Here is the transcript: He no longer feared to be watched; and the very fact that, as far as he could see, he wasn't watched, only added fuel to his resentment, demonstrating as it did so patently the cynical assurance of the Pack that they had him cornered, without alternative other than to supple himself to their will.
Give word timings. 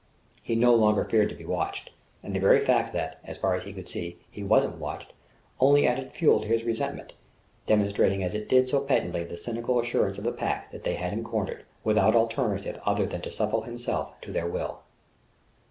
He 0.41 0.55
no 0.55 0.73
longer 0.73 1.05
feared 1.05 1.29
to 1.29 1.35
be 1.35 1.45
watched; 1.45 1.91
and 2.23 2.33
the 2.35 2.39
very 2.39 2.59
fact 2.59 2.91
that, 2.93 3.19
as 3.23 3.37
far 3.37 3.53
as 3.53 3.65
he 3.65 3.71
could 3.71 3.87
see, 3.87 4.17
he 4.31 4.41
wasn't 4.41 4.79
watched, 4.79 5.13
only 5.59 5.85
added 5.85 6.11
fuel 6.11 6.41
to 6.41 6.47
his 6.47 6.63
resentment, 6.63 7.13
demonstrating 7.67 8.23
as 8.23 8.33
it 8.33 8.49
did 8.49 8.67
so 8.67 8.79
patently 8.79 9.23
the 9.23 9.37
cynical 9.37 9.79
assurance 9.79 10.17
of 10.17 10.23
the 10.23 10.31
Pack 10.31 10.71
that 10.71 10.81
they 10.81 10.95
had 10.95 11.11
him 11.13 11.23
cornered, 11.23 11.65
without 11.83 12.15
alternative 12.15 12.79
other 12.83 13.05
than 13.05 13.21
to 13.21 13.29
supple 13.29 13.61
himself 13.61 14.19
to 14.21 14.31
their 14.31 14.47
will. 14.47 14.79